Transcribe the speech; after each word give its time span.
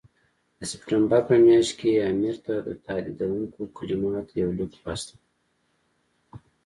د 0.57 0.61
سپټمبر 0.71 1.21
په 1.29 1.35
میاشت 1.45 1.71
کې 1.79 1.89
یې 1.95 2.01
امیر 2.11 2.35
ته 2.45 2.53
د 2.67 2.69
تهدیدوونکو 2.85 3.61
کلماتو 3.77 4.33
یو 4.43 4.49
لیک 4.57 4.73
واستاوه. 4.83 5.25